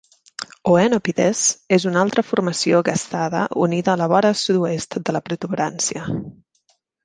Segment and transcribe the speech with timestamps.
[0.69, 1.41] Oenopides
[1.77, 6.11] és una altra formació gastada unida a la vora sud-oest de la protuberància.